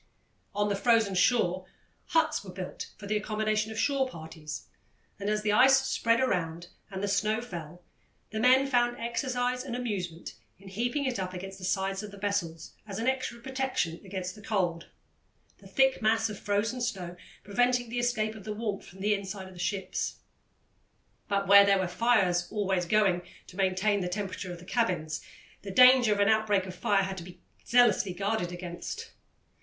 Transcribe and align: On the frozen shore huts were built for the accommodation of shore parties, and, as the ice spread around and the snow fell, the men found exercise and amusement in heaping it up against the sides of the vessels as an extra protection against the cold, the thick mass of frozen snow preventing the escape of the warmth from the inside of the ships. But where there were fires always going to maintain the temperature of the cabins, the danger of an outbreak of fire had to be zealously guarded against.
On 0.55 0.67
the 0.67 0.75
frozen 0.75 1.13
shore 1.13 1.67
huts 2.07 2.43
were 2.43 2.49
built 2.49 2.89
for 2.97 3.05
the 3.05 3.15
accommodation 3.15 3.71
of 3.71 3.77
shore 3.77 4.09
parties, 4.09 4.65
and, 5.19 5.29
as 5.29 5.43
the 5.43 5.51
ice 5.51 5.77
spread 5.85 6.19
around 6.19 6.69
and 6.89 7.03
the 7.03 7.07
snow 7.07 7.39
fell, 7.39 7.83
the 8.31 8.39
men 8.39 8.65
found 8.65 8.97
exercise 8.99 9.63
and 9.63 9.75
amusement 9.75 10.33
in 10.57 10.69
heaping 10.69 11.05
it 11.05 11.19
up 11.19 11.35
against 11.35 11.59
the 11.59 11.63
sides 11.65 12.01
of 12.01 12.09
the 12.09 12.17
vessels 12.17 12.73
as 12.87 12.97
an 12.97 13.07
extra 13.07 13.39
protection 13.39 14.01
against 14.03 14.33
the 14.33 14.41
cold, 14.41 14.87
the 15.59 15.67
thick 15.67 16.01
mass 16.01 16.31
of 16.31 16.39
frozen 16.39 16.81
snow 16.81 17.15
preventing 17.43 17.89
the 17.89 17.99
escape 17.99 18.33
of 18.33 18.43
the 18.43 18.53
warmth 18.53 18.87
from 18.87 19.01
the 19.01 19.13
inside 19.13 19.47
of 19.47 19.53
the 19.53 19.59
ships. 19.59 20.15
But 21.27 21.45
where 21.47 21.63
there 21.63 21.77
were 21.77 21.87
fires 21.87 22.47
always 22.51 22.87
going 22.87 23.21
to 23.45 23.55
maintain 23.55 23.99
the 24.01 24.09
temperature 24.09 24.51
of 24.51 24.57
the 24.57 24.65
cabins, 24.65 25.21
the 25.61 25.69
danger 25.69 26.11
of 26.11 26.19
an 26.19 26.27
outbreak 26.27 26.65
of 26.65 26.73
fire 26.73 27.03
had 27.03 27.17
to 27.17 27.23
be 27.23 27.39
zealously 27.63 28.15
guarded 28.15 28.51
against. 28.51 29.11